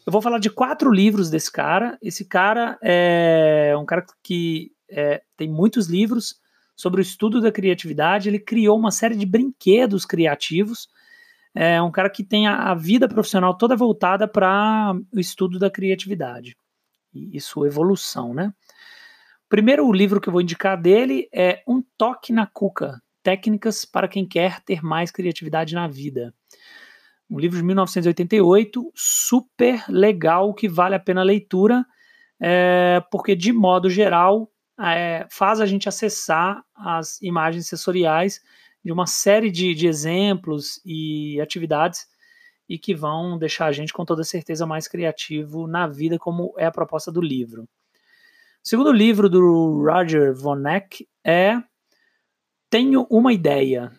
eu 0.06 0.12
vou 0.12 0.22
falar 0.22 0.40
de 0.40 0.50
quatro 0.50 0.92
livros 0.92 1.30
desse 1.30 1.50
cara. 1.50 1.98
Esse 2.02 2.26
cara 2.26 2.78
é 2.84 3.74
um 3.80 3.86
cara 3.86 4.06
que 4.22 4.74
é, 4.92 5.22
tem 5.38 5.48
muitos 5.48 5.88
livros 5.88 6.39
sobre 6.80 7.02
o 7.02 7.04
estudo 7.04 7.42
da 7.42 7.52
criatividade. 7.52 8.30
Ele 8.30 8.40
criou 8.40 8.78
uma 8.78 8.92
série 8.92 9.16
de 9.16 9.26
brinquedos 9.26 10.06
criativos 10.06 10.88
é 11.54 11.82
um 11.82 11.92
cara 11.92 12.10
que 12.10 12.24
tem 12.24 12.48
a, 12.48 12.72
a 12.72 12.76
vida 12.76 13.08
profissional 13.08 13.58
toda 13.58 13.76
voltada 13.76 14.28
para 14.28 14.96
o 15.12 15.20
estudo 15.20 15.58
da 15.58 15.70
criatividade 15.70 16.56
e, 17.14 17.36
e 17.36 17.42
sua 17.42 17.68
evolução, 17.68 18.34
né? 18.34 18.54
O 19.46 19.50
primeiro 19.50 19.92
livro 19.92 20.22
que 20.22 20.30
eu 20.30 20.32
vou 20.32 20.42
indicar 20.42 20.80
dele 20.80 21.28
é 21.34 21.64
Um 21.68 21.84
Toque 21.98 22.32
na 22.32 22.46
Cuca, 22.46 23.02
Técnicas 23.24 23.84
para 23.84 24.08
quem 24.08 24.28
quer 24.28 24.62
ter 24.62 24.84
mais 24.84 25.10
criatividade 25.10 25.74
na 25.74 25.88
vida. 25.88 26.34
Um 27.28 27.40
livro 27.40 27.58
de 27.58 27.64
1988, 27.64 28.92
super 28.96 29.84
legal, 29.90 30.54
que 30.54 30.70
vale 30.70 30.96
a 30.96 31.00
pena 31.00 31.22
a 31.22 31.24
leitura, 31.24 31.84
é, 32.40 33.04
porque 33.12 33.36
de 33.36 33.52
modo 33.52 33.90
geral 33.90 34.52
é, 34.80 35.28
faz 35.30 35.60
a 35.60 35.66
gente 35.66 35.90
acessar 35.90 36.64
as 36.76 37.22
imagens 37.22 37.68
sensoriais 37.68 38.42
de 38.84 38.92
uma 38.92 39.06
série 39.06 39.52
de, 39.52 39.74
de 39.74 39.88
exemplos 39.88 40.82
e 40.86 41.40
atividades 41.42 42.08
e 42.68 42.78
que 42.78 42.94
vão 42.94 43.38
deixar 43.38 43.66
a 43.66 43.72
gente 43.72 43.92
com 43.92 44.06
toda 44.06 44.24
certeza 44.24 44.66
mais 44.66 44.88
criativo 44.88 45.68
na 45.68 45.88
vida, 45.88 46.18
como 46.18 46.54
é 46.58 46.66
a 46.66 46.72
proposta 46.72 47.12
do 47.12 47.20
livro. 47.20 47.64
O 47.64 47.68
segundo 48.68 48.92
livro 48.92 49.30
do 49.30 49.84
Roger 49.84 50.34
Vonneck 50.34 51.08
é 51.26 51.62
Tenho 52.70 53.06
uma 53.10 53.34
ideia. 53.34 53.92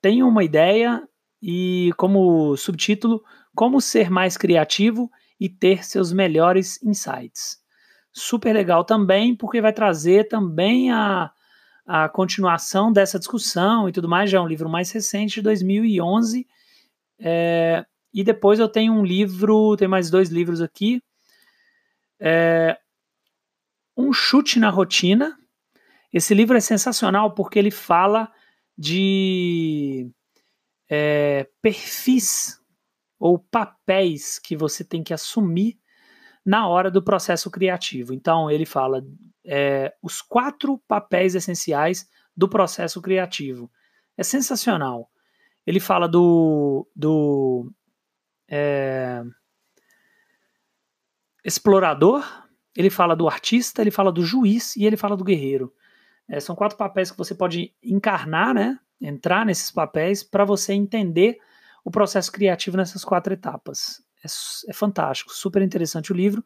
Tenho 0.00 0.28
uma 0.28 0.44
ideia 0.44 1.06
e 1.42 1.90
como 1.96 2.56
subtítulo 2.56 3.22
Como 3.54 3.80
ser 3.80 4.10
mais 4.10 4.36
criativo 4.36 5.10
e 5.38 5.48
ter 5.48 5.84
seus 5.84 6.12
melhores 6.12 6.80
insights. 6.82 7.63
Super 8.14 8.54
legal 8.54 8.84
também, 8.84 9.36
porque 9.36 9.60
vai 9.60 9.72
trazer 9.74 10.28
também 10.28 10.90
a 10.90 11.30
a 11.86 12.08
continuação 12.08 12.90
dessa 12.90 13.18
discussão 13.18 13.88
e 13.88 13.92
tudo 13.92 14.08
mais, 14.08 14.30
já 14.30 14.38
é 14.38 14.40
um 14.40 14.46
livro 14.46 14.68
mais 14.68 14.90
recente, 14.90 15.34
de 15.34 15.42
2011. 15.42 16.46
É, 17.18 17.84
e 18.12 18.24
depois 18.24 18.58
eu 18.58 18.68
tenho 18.68 18.92
um 18.92 19.04
livro, 19.04 19.76
tem 19.76 19.86
mais 19.86 20.08
dois 20.08 20.30
livros 20.30 20.62
aqui. 20.62 21.02
É, 22.18 22.78
um 23.96 24.12
Chute 24.12 24.58
na 24.58 24.70
Rotina. 24.70 25.36
Esse 26.12 26.32
livro 26.32 26.56
é 26.56 26.60
sensacional 26.60 27.34
porque 27.34 27.58
ele 27.58 27.70
fala 27.70 28.32
de 28.78 30.10
é, 30.88 31.48
perfis 31.60 32.60
ou 33.18 33.38
papéis 33.38 34.38
que 34.38 34.56
você 34.56 34.84
tem 34.84 35.02
que 35.02 35.12
assumir 35.12 35.78
na 36.44 36.68
hora 36.68 36.90
do 36.90 37.02
processo 37.02 37.50
criativo. 37.50 38.12
Então, 38.12 38.50
ele 38.50 38.66
fala 38.66 39.04
é, 39.44 39.94
os 40.02 40.20
quatro 40.20 40.78
papéis 40.86 41.34
essenciais 41.34 42.08
do 42.36 42.48
processo 42.48 43.00
criativo. 43.00 43.70
É 44.16 44.22
sensacional. 44.22 45.10
Ele 45.66 45.80
fala 45.80 46.06
do, 46.06 46.86
do 46.94 47.72
é, 48.48 49.22
explorador, 51.44 52.24
ele 52.76 52.90
fala 52.90 53.16
do 53.16 53.28
artista, 53.28 53.80
ele 53.80 53.90
fala 53.90 54.12
do 54.12 54.22
juiz 54.22 54.76
e 54.76 54.84
ele 54.84 54.96
fala 54.96 55.16
do 55.16 55.24
guerreiro. 55.24 55.72
É, 56.28 56.40
são 56.40 56.54
quatro 56.54 56.76
papéis 56.76 57.10
que 57.10 57.18
você 57.18 57.34
pode 57.34 57.74
encarnar, 57.82 58.54
né? 58.54 58.78
Entrar 59.00 59.44
nesses 59.46 59.70
papéis 59.70 60.22
para 60.22 60.44
você 60.44 60.72
entender 60.72 61.38
o 61.84 61.90
processo 61.90 62.32
criativo 62.32 62.76
nessas 62.76 63.04
quatro 63.04 63.32
etapas. 63.32 64.03
É, 64.24 64.70
é 64.70 64.72
fantástico, 64.72 65.32
super 65.32 65.62
interessante 65.62 66.12
o 66.12 66.16
livro. 66.16 66.44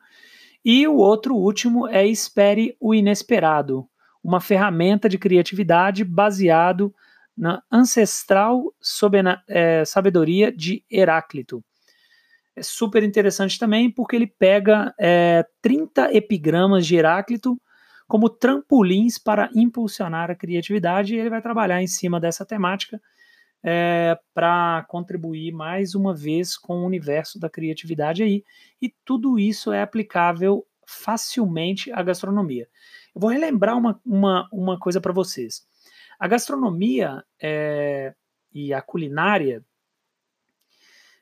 E 0.65 0.87
o 0.87 0.97
outro 0.97 1.37
último 1.37 1.87
é 1.87 2.07
Espere 2.07 2.77
o 2.81 2.95
Inesperado, 2.95 3.89
uma 4.23 4.41
ferramenta 4.41 5.09
de 5.09 5.17
criatividade 5.17 6.05
baseado 6.05 6.93
na 7.37 7.63
ancestral 7.71 8.75
é, 9.49 9.85
sabedoria 9.85 10.51
de 10.51 10.85
Heráclito. 10.91 11.65
É 12.57 12.63
super 12.63 13.05
interessante 13.05 13.57
também 13.57 13.89
porque 13.89 14.17
ele 14.17 14.27
pega 14.27 14.93
é, 14.99 15.47
30 15.63 16.13
epigramas 16.13 16.85
de 16.85 16.97
Heráclito 16.97 17.57
como 18.09 18.29
trampolins 18.29 19.19
para 19.19 19.49
impulsionar 19.55 20.31
a 20.31 20.35
criatividade 20.35 21.15
e 21.15 21.19
ele 21.19 21.31
vai 21.31 21.41
trabalhar 21.41 21.81
em 21.81 21.87
cima 21.87 22.19
dessa 22.19 22.45
temática 22.45 23.01
é, 23.63 24.19
para 24.33 24.85
contribuir 24.89 25.53
mais 25.53 25.95
uma 25.95 26.15
vez 26.15 26.57
com 26.57 26.79
o 26.79 26.85
universo 26.87 27.39
da 27.39 27.51
criatividade 27.51 28.23
aí. 28.23 28.45
E 28.81 28.95
tudo 29.05 29.39
isso 29.39 29.73
é 29.73 29.83
aplicável 29.83 30.67
facilmente 30.87 31.93
à 31.93 32.03
gastronomia. 32.03 32.69
Eu 33.15 33.21
vou 33.21 33.31
relembrar 33.31 33.77
uma, 33.77 34.01
uma, 34.05 34.49
uma 34.53 34.79
coisa 34.79 35.01
para 35.01 35.13
vocês. 35.13 35.67
A 36.19 36.27
gastronomia 36.27 37.23
é, 37.41 38.15
e 38.53 38.73
a 38.73 38.81
culinária, 38.81 39.65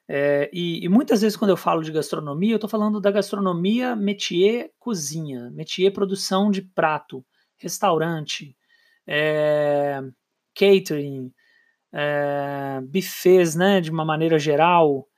é, 0.09 0.49
e, 0.53 0.85
e, 0.85 0.89
muitas 0.89 1.21
vezes 1.21 1.37
quando 1.37 1.51
eu 1.51 1.57
falo 1.57 1.83
de 1.83 1.91
gastronomia, 1.91 2.53
eu 2.53 2.57
estou 2.57 2.71
falando 2.71 3.01
da 3.01 3.11
gastronomia 3.11 3.97
métier 3.97 4.71
cozinha, 4.79 5.51
métier 5.51 5.93
produção 5.93 6.49
de 6.49 6.63
prato, 6.63 7.27
restaurante, 7.57 8.57
é, 9.05 10.01
catering, 10.55 11.33
é, 11.99 12.81
buffets, 12.83 13.55
né, 13.55 13.81
de 13.81 13.91
uma 13.91 14.05
maneira 14.05 14.39
geral, 14.39 15.09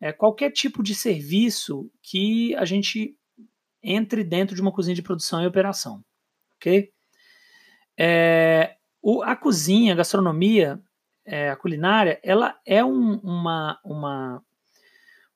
é, 0.00 0.12
qualquer 0.12 0.52
tipo 0.52 0.84
de 0.84 0.94
serviço 0.94 1.90
que 2.00 2.54
a 2.54 2.64
gente 2.64 3.16
entre 3.82 4.22
dentro 4.22 4.54
de 4.54 4.62
uma 4.62 4.72
cozinha 4.72 4.94
de 4.94 5.02
produção 5.02 5.42
e 5.42 5.46
operação, 5.46 6.04
ok? 6.54 6.92
É, 7.98 8.76
o, 9.02 9.22
a 9.22 9.34
cozinha, 9.34 9.92
a 9.92 9.96
gastronomia, 9.96 10.80
é, 11.24 11.50
a 11.50 11.56
culinária, 11.56 12.20
ela 12.22 12.56
é 12.64 12.84
um, 12.84 13.18
uma, 13.18 13.80
uma, 13.84 14.42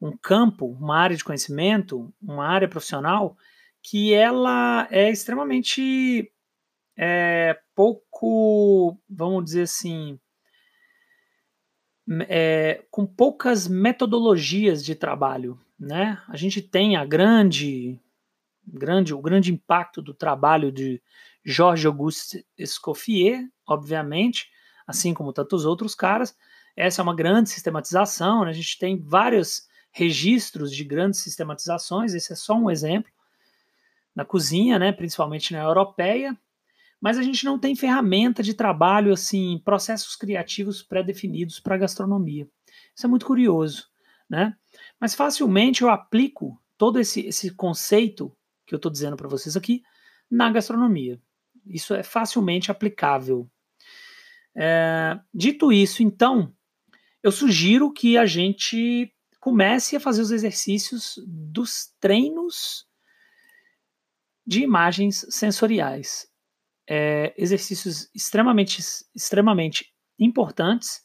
um 0.00 0.16
campo, 0.16 0.66
uma 0.66 0.96
área 0.96 1.16
de 1.16 1.24
conhecimento, 1.24 2.14
uma 2.22 2.46
área 2.46 2.68
profissional 2.68 3.36
que 3.82 4.14
ela 4.14 4.86
é 4.90 5.10
extremamente 5.10 6.32
é, 6.96 7.58
pouco, 7.74 8.96
vamos 9.08 9.44
dizer 9.44 9.62
assim, 9.62 10.20
é, 12.28 12.84
com 12.90 13.06
poucas 13.06 13.68
metodologias 13.68 14.84
de 14.84 14.94
trabalho. 14.94 15.58
Né? 15.78 16.20
A 16.28 16.36
gente 16.36 16.60
tem 16.60 16.96
a 16.96 17.04
grande, 17.04 18.00
grande, 18.66 19.14
o 19.14 19.20
grande 19.20 19.52
impacto 19.52 20.00
do 20.00 20.14
trabalho 20.14 20.70
de 20.70 21.02
Jorge 21.44 21.86
Auguste 21.86 22.46
Escoffier, 22.56 23.48
obviamente, 23.66 24.48
assim 24.86 25.12
como 25.12 25.32
tantos 25.32 25.64
outros 25.64 25.94
caras. 25.94 26.36
Essa 26.76 27.02
é 27.02 27.04
uma 27.04 27.14
grande 27.14 27.50
sistematização, 27.50 28.44
né? 28.44 28.50
a 28.50 28.54
gente 28.54 28.78
tem 28.78 28.98
vários 28.98 29.68
registros 29.90 30.72
de 30.72 30.84
grandes 30.84 31.20
sistematizações, 31.20 32.14
esse 32.14 32.32
é 32.32 32.36
só 32.36 32.54
um 32.54 32.70
exemplo. 32.70 33.10
Na 34.14 34.24
cozinha, 34.24 34.78
né, 34.78 34.92
principalmente 34.92 35.52
na 35.52 35.62
europeia, 35.62 36.36
mas 37.02 37.18
a 37.18 37.22
gente 37.22 37.44
não 37.44 37.58
tem 37.58 37.74
ferramenta 37.74 38.44
de 38.44 38.54
trabalho, 38.54 39.12
assim, 39.12 39.60
processos 39.64 40.14
criativos 40.14 40.84
pré-definidos 40.84 41.58
para 41.58 41.76
gastronomia. 41.76 42.48
Isso 42.94 43.04
é 43.04 43.08
muito 43.08 43.26
curioso, 43.26 43.88
né? 44.30 44.56
Mas 45.00 45.12
facilmente 45.12 45.82
eu 45.82 45.90
aplico 45.90 46.62
todo 46.78 47.00
esse, 47.00 47.26
esse 47.26 47.50
conceito 47.50 48.32
que 48.64 48.72
eu 48.72 48.76
estou 48.76 48.90
dizendo 48.90 49.16
para 49.16 49.26
vocês 49.28 49.56
aqui 49.56 49.82
na 50.30 50.48
gastronomia. 50.52 51.20
Isso 51.66 51.92
é 51.92 52.04
facilmente 52.04 52.70
aplicável. 52.70 53.50
É, 54.54 55.18
dito 55.34 55.72
isso, 55.72 56.04
então, 56.04 56.54
eu 57.20 57.32
sugiro 57.32 57.92
que 57.92 58.16
a 58.16 58.26
gente 58.26 59.12
comece 59.40 59.96
a 59.96 60.00
fazer 60.00 60.22
os 60.22 60.30
exercícios 60.30 61.18
dos 61.26 61.92
treinos 61.98 62.86
de 64.46 64.62
imagens 64.62 65.26
sensoriais. 65.30 66.31
É, 66.88 67.32
exercícios 67.36 68.10
extremamente, 68.14 68.82
extremamente 69.14 69.92
importantes 70.18 71.02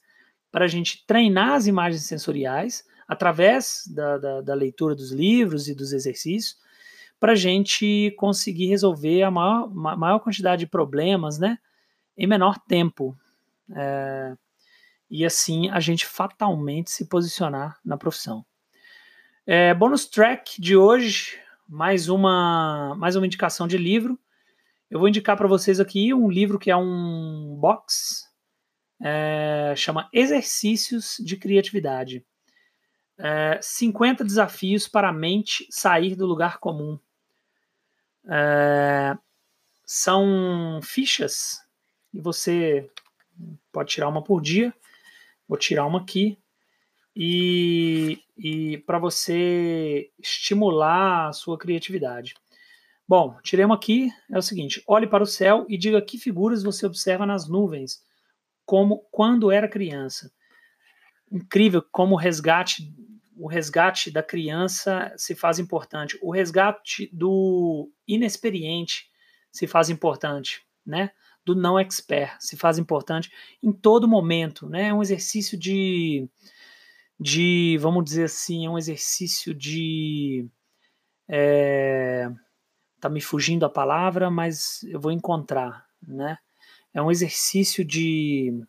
para 0.51 0.65
a 0.65 0.67
gente 0.67 1.05
treinar 1.05 1.53
as 1.53 1.67
imagens 1.67 2.03
sensoriais 2.03 2.83
através 3.07 3.83
da, 3.87 4.17
da, 4.17 4.41
da 4.41 4.53
leitura 4.53 4.93
dos 4.93 5.11
livros 5.11 5.67
e 5.67 5.75
dos 5.75 5.93
exercícios, 5.93 6.57
para 7.19 7.31
a 7.31 7.35
gente 7.35 8.13
conseguir 8.17 8.67
resolver 8.67 9.23
a 9.23 9.31
maior, 9.31 9.73
maior 9.73 10.19
quantidade 10.19 10.61
de 10.61 10.67
problemas 10.67 11.39
né, 11.39 11.57
em 12.17 12.27
menor 12.27 12.59
tempo. 12.67 13.17
É, 13.75 14.35
e 15.09 15.25
assim 15.25 15.69
a 15.69 15.79
gente 15.79 16.05
fatalmente 16.05 16.91
se 16.91 17.05
posicionar 17.05 17.79
na 17.83 17.97
profissão. 17.97 18.45
É, 19.45 19.73
bônus 19.73 20.05
track 20.05 20.61
de 20.61 20.75
hoje, 20.75 21.39
mais 21.67 22.09
uma, 22.09 22.93
mais 22.97 23.15
uma 23.15 23.25
indicação 23.25 23.67
de 23.67 23.77
livro. 23.77 24.19
Eu 24.89 24.99
vou 24.99 25.09
indicar 25.09 25.35
para 25.35 25.49
vocês 25.49 25.81
aqui 25.81 26.13
um 26.13 26.29
livro 26.29 26.57
que 26.57 26.71
é 26.71 26.75
um 26.75 27.57
box, 27.59 28.25
é, 29.01 29.73
chama 29.75 30.07
Exercícios 30.13 31.17
de 31.19 31.35
Criatividade. 31.35 32.25
É, 33.17 33.59
50 33.61 34.23
desafios 34.23 34.87
para 34.87 35.09
a 35.09 35.13
mente 35.13 35.67
sair 35.69 36.15
do 36.15 36.25
lugar 36.25 36.59
comum. 36.59 36.97
É, 38.29 39.17
são 39.85 40.79
fichas 40.81 41.61
e 42.13 42.21
você 42.21 42.89
pode 43.73 43.89
tirar 43.89 44.07
uma 44.07 44.23
por 44.23 44.41
dia. 44.41 44.73
Vou 45.49 45.57
tirar 45.57 45.85
uma 45.85 45.99
aqui. 45.99 46.39
E, 47.13 48.23
e 48.37 48.77
para 48.79 48.99
você 48.99 50.11
estimular 50.17 51.27
a 51.27 51.33
sua 51.33 51.57
criatividade. 51.57 52.35
Bom, 53.07 53.37
tirei 53.41 53.63
uma 53.63 53.75
aqui. 53.75 54.09
É 54.29 54.37
o 54.37 54.41
seguinte: 54.41 54.83
olhe 54.87 55.07
para 55.07 55.23
o 55.23 55.27
céu 55.27 55.65
e 55.69 55.77
diga 55.77 56.01
que 56.01 56.17
figuras 56.17 56.63
você 56.63 56.85
observa 56.85 57.25
nas 57.25 57.47
nuvens, 57.47 58.03
como 58.65 59.07
quando 59.11 59.51
era 59.51 59.67
criança. 59.67 60.31
Incrível 61.31 61.83
como 61.91 62.15
o 62.15 62.17
resgate 62.17 62.93
o 63.39 63.47
resgate 63.47 64.09
da 64.09 64.23
criança 64.23 65.13
se 65.15 65.35
faz 65.35 65.59
importante, 65.59 66.17
o 66.21 66.31
resgate 66.31 67.07
do 67.13 67.91
inexperiente 68.07 69.09
se 69.51 69.67
faz 69.67 69.89
importante, 69.89 70.65
né? 70.85 71.11
Do 71.45 71.55
não 71.55 71.79
expert 71.79 72.35
se 72.39 72.57
faz 72.57 72.79
importante 72.79 73.31
em 73.61 73.71
todo 73.71 74.07
momento, 74.07 74.67
né? 74.67 74.87
É 74.87 74.93
um 74.93 75.03
exercício 75.03 75.57
de, 75.57 76.27
de, 77.19 77.77
vamos 77.79 78.03
dizer 78.03 78.23
assim, 78.23 78.65
é 78.65 78.69
um 78.69 78.77
exercício 78.77 79.53
de, 79.53 80.49
é, 81.29 82.29
tá 82.99 83.09
me 83.09 83.21
fugindo 83.21 83.65
a 83.65 83.69
palavra, 83.69 84.29
mas 84.29 84.83
eu 84.83 84.99
vou 84.99 85.11
encontrar, 85.11 85.85
né? 86.01 86.37
É 86.93 87.01
um 87.01 87.11
exercício 87.11 87.85
de 87.85 88.63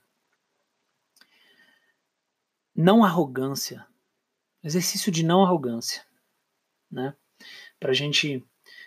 não 2.74 3.02
arrogância, 3.02 3.86
exercício 4.62 5.10
de 5.10 5.24
não 5.24 5.42
arrogância, 5.42 6.02
né? 6.90 7.14
Para 7.80 7.90
a 7.90 7.94
gente 7.94 8.44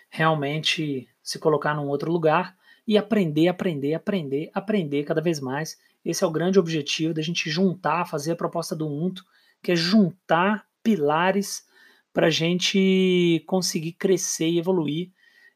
realmente 0.08 1.08
se 1.22 1.38
colocar 1.38 1.74
num 1.74 1.88
outro 1.88 2.10
lugar 2.10 2.56
e 2.86 2.98
aprender, 2.98 3.48
aprender, 3.48 3.94
aprender, 3.94 4.50
aprender 4.54 5.04
cada 5.04 5.20
vez 5.20 5.40
mais. 5.40 5.78
Esse 6.04 6.24
é 6.24 6.26
o 6.26 6.32
grande 6.32 6.58
objetivo 6.58 7.14
da 7.14 7.22
gente 7.22 7.50
juntar, 7.50 8.06
fazer 8.06 8.32
a 8.32 8.36
proposta 8.36 8.74
do 8.74 8.88
UNTO, 8.88 9.24
que 9.62 9.72
é 9.72 9.76
juntar 9.76 10.66
pilares 10.82 11.66
para 12.12 12.26
a 12.26 12.30
gente 12.30 13.42
conseguir 13.46 13.92
crescer 13.92 14.48
e 14.48 14.58
evoluir 14.58 15.10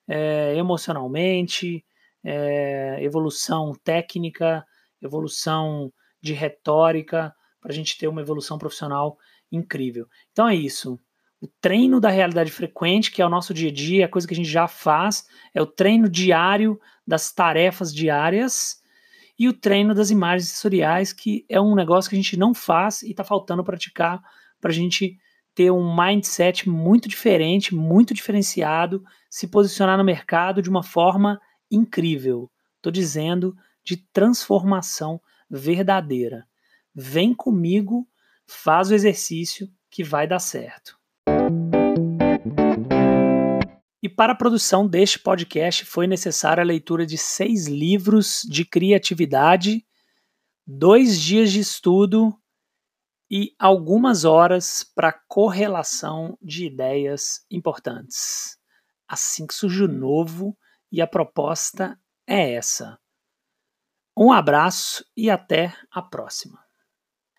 é, 0.08 0.54
emocionalmente, 0.56 1.84
é, 2.24 2.98
evolução 3.02 3.72
técnica, 3.84 4.64
evolução 5.00 5.92
de 6.20 6.32
retórica, 6.32 7.34
para 7.60 7.72
a 7.72 7.74
gente 7.74 7.98
ter 7.98 8.08
uma 8.08 8.20
evolução 8.20 8.58
profissional 8.58 9.16
incrível. 9.50 10.06
Então 10.32 10.48
é 10.48 10.54
isso. 10.54 10.98
O 11.40 11.48
treino 11.60 12.00
da 12.00 12.08
realidade 12.08 12.50
frequente, 12.50 13.10
que 13.10 13.20
é 13.20 13.26
o 13.26 13.30
nosso 13.30 13.52
dia 13.52 13.68
a 13.68 13.72
dia, 13.72 14.06
a 14.06 14.08
coisa 14.08 14.26
que 14.26 14.34
a 14.34 14.36
gente 14.36 14.48
já 14.48 14.66
faz, 14.66 15.24
é 15.54 15.60
o 15.60 15.66
treino 15.66 16.08
diário 16.08 16.80
das 17.06 17.32
tarefas 17.32 17.92
diárias 17.92 18.80
e 19.38 19.48
o 19.48 19.52
treino 19.52 19.94
das 19.94 20.10
imagens 20.10 20.48
sensoriais, 20.48 21.12
que 21.12 21.44
é 21.48 21.60
um 21.60 21.74
negócio 21.74 22.08
que 22.08 22.16
a 22.16 22.20
gente 22.20 22.36
não 22.36 22.54
faz 22.54 23.02
e 23.02 23.10
está 23.10 23.22
faltando 23.22 23.62
praticar 23.62 24.20
para 24.60 24.70
a 24.70 24.74
gente 24.74 25.18
ter 25.56 25.70
um 25.70 25.96
mindset 25.96 26.68
muito 26.68 27.08
diferente, 27.08 27.74
muito 27.74 28.12
diferenciado, 28.12 29.02
se 29.30 29.48
posicionar 29.48 29.96
no 29.96 30.04
mercado 30.04 30.60
de 30.60 30.68
uma 30.68 30.82
forma 30.82 31.40
incrível. 31.70 32.50
Estou 32.76 32.92
dizendo 32.92 33.56
de 33.82 33.96
transformação 33.96 35.18
verdadeira. 35.48 36.46
Vem 36.94 37.32
comigo 37.32 38.06
faz 38.46 38.90
o 38.90 38.94
exercício 38.94 39.66
que 39.90 40.04
vai 40.04 40.28
dar 40.28 40.40
certo. 40.40 40.98
E 44.02 44.10
para 44.10 44.34
a 44.34 44.36
produção 44.36 44.86
deste 44.86 45.18
podcast 45.18 45.86
foi 45.86 46.06
necessária 46.06 46.60
a 46.60 46.66
leitura 46.66 47.06
de 47.06 47.16
seis 47.16 47.66
livros 47.66 48.42
de 48.46 48.62
criatividade, 48.62 49.86
dois 50.66 51.18
dias 51.18 51.50
de 51.50 51.60
estudo 51.60 52.38
e 53.30 53.54
algumas 53.58 54.24
horas 54.24 54.84
para 54.94 55.12
correlação 55.12 56.38
de 56.40 56.66
ideias 56.66 57.44
importantes. 57.50 58.58
Assim 59.08 59.46
que 59.46 59.54
surge 59.54 59.84
o 59.84 59.88
novo 59.88 60.56
e 60.90 61.00
a 61.00 61.06
proposta 61.06 61.98
é 62.26 62.54
essa. 62.54 62.98
Um 64.16 64.32
abraço 64.32 65.04
e 65.16 65.28
até 65.28 65.74
a 65.90 66.00
próxima. 66.00 66.65